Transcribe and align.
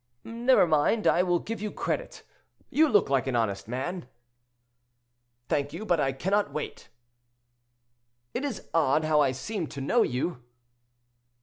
"Never 0.23 0.65
mind, 0.65 1.05
I 1.05 1.21
will 1.21 1.37
give 1.37 1.61
you 1.61 1.69
credit; 1.71 2.23
you 2.71 2.89
look 2.89 3.11
like 3.11 3.27
an 3.27 3.35
honest 3.35 3.67
man." 3.67 4.07
"Thank 5.47 5.73
you; 5.73 5.85
but 5.85 5.99
I 5.99 6.11
cannot 6.11 6.51
wait." 6.51 6.89
"It 8.33 8.43
is 8.43 8.67
odd 8.73 9.05
how 9.05 9.19
I 9.19 9.31
seem 9.31 9.67
to 9.67 9.79
know 9.79 10.01
you." 10.01 10.41